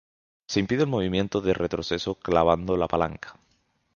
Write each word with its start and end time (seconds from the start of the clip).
Se 0.47 0.59
impide 0.59 0.81
el 0.81 0.89
movimiento 0.89 1.41
de 1.41 1.53
retroceso 1.53 2.15
clavando 2.15 2.75
la 2.75 2.87
palanca. 2.87 3.35